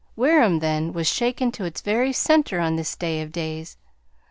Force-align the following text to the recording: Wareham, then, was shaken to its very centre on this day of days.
Wareham, 0.15 0.61
then, 0.61 0.93
was 0.93 1.05
shaken 1.07 1.51
to 1.51 1.63
its 1.63 1.81
very 1.81 2.11
centre 2.11 2.59
on 2.59 2.75
this 2.75 2.95
day 2.95 3.21
of 3.21 3.31
days. 3.31 3.77